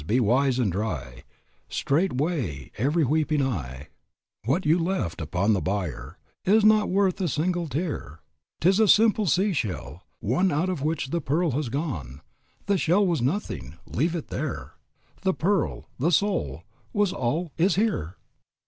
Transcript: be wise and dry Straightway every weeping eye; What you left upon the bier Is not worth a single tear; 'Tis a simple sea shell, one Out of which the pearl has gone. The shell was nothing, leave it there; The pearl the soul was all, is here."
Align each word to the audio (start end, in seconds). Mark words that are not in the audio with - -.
be 0.07 0.19
wise 0.19 0.57
and 0.57 0.71
dry 0.71 1.21
Straightway 1.69 2.71
every 2.75 3.03
weeping 3.03 3.43
eye; 3.45 3.89
What 4.45 4.65
you 4.65 4.79
left 4.79 5.21
upon 5.21 5.53
the 5.53 5.61
bier 5.61 6.17
Is 6.43 6.65
not 6.65 6.89
worth 6.89 7.21
a 7.21 7.27
single 7.27 7.67
tear; 7.67 8.21
'Tis 8.61 8.79
a 8.79 8.87
simple 8.87 9.27
sea 9.27 9.53
shell, 9.53 10.01
one 10.19 10.51
Out 10.51 10.69
of 10.69 10.81
which 10.81 11.11
the 11.11 11.21
pearl 11.21 11.51
has 11.51 11.69
gone. 11.69 12.21
The 12.65 12.79
shell 12.79 13.05
was 13.05 13.21
nothing, 13.21 13.75
leave 13.85 14.15
it 14.15 14.29
there; 14.29 14.73
The 15.21 15.35
pearl 15.35 15.87
the 15.99 16.11
soul 16.11 16.63
was 16.93 17.13
all, 17.13 17.51
is 17.59 17.75
here." 17.75 18.17